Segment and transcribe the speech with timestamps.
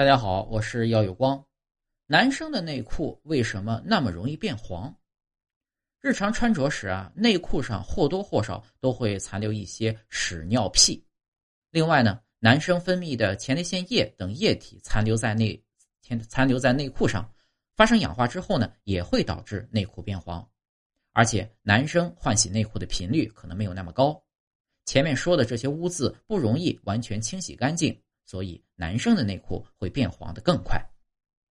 [0.00, 1.44] 大家好，我是耀有光。
[2.06, 4.98] 男生的内裤为什么那么容易变黄？
[6.00, 11.04] 日常穿着时啊，内裤上或多或少都会残留一些屎尿屁。
[11.70, 15.62] 另外呢，男生分泌的前列腺液等液体残留在内，
[16.30, 17.30] 残留在内裤上，
[17.76, 20.42] 发生氧化之后呢，也会导致内裤变黄。
[21.12, 24.18] 而且，男生换洗内裤的频率可能没有那么高。
[24.86, 27.94] 前面说的这些污渍不容易完全清洗干净。
[28.30, 30.89] 所以，男生的内裤会变黄得更快。